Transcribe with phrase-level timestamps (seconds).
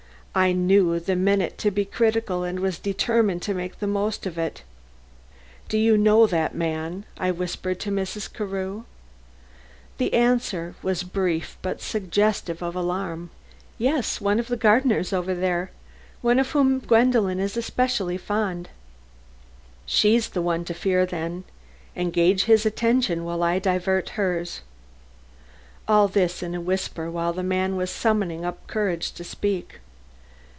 [0.33, 4.37] I knew the minute to be critical and was determined to make the most of
[4.37, 4.63] it.
[5.67, 8.31] "Do you know that man?" I whispered to Mrs.
[8.31, 8.85] Carew.
[9.97, 13.29] The answer was brief but suggestive of alarm.
[13.77, 15.69] "Yes, one of the gardeners over there
[16.21, 18.69] one of whom Gwendolen is especially fond."
[19.85, 21.43] "She's the one to fear, then.
[21.93, 24.61] Engage his attention while I divert hers."
[25.89, 29.81] All this in a whisper while the man was summoning up courage to speak.